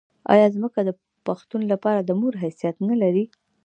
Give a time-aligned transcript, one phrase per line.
[0.33, 0.89] آیا ځمکه د
[1.27, 3.25] پښتون لپاره د مور حیثیت نلري؟